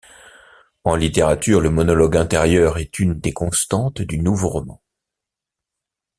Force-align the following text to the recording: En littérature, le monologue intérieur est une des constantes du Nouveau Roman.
En 0.83 0.95
littérature, 0.95 1.61
le 1.61 1.69
monologue 1.69 2.17
intérieur 2.17 2.79
est 2.79 2.97
une 2.97 3.13
des 3.19 3.33
constantes 3.33 4.01
du 4.01 4.17
Nouveau 4.17 4.49
Roman. 4.49 4.81